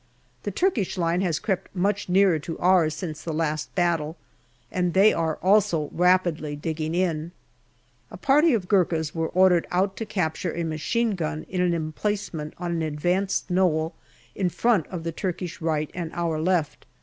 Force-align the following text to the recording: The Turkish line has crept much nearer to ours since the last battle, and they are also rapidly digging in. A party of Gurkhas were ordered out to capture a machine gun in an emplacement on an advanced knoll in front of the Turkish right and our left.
The 0.41 0.49
Turkish 0.49 0.97
line 0.97 1.21
has 1.21 1.37
crept 1.37 1.75
much 1.75 2.09
nearer 2.09 2.39
to 2.39 2.57
ours 2.57 2.95
since 2.95 3.21
the 3.21 3.31
last 3.31 3.75
battle, 3.75 4.17
and 4.71 4.95
they 4.95 5.13
are 5.13 5.35
also 5.43 5.91
rapidly 5.93 6.55
digging 6.55 6.95
in. 6.95 7.33
A 8.09 8.17
party 8.17 8.55
of 8.55 8.67
Gurkhas 8.67 9.13
were 9.13 9.29
ordered 9.29 9.67
out 9.69 9.95
to 9.97 10.05
capture 10.07 10.55
a 10.57 10.63
machine 10.63 11.11
gun 11.11 11.45
in 11.49 11.61
an 11.61 11.75
emplacement 11.75 12.55
on 12.57 12.71
an 12.71 12.81
advanced 12.81 13.47
knoll 13.51 13.93
in 14.33 14.49
front 14.49 14.87
of 14.87 15.03
the 15.03 15.11
Turkish 15.11 15.61
right 15.61 15.91
and 15.93 16.09
our 16.13 16.41
left. 16.41 16.87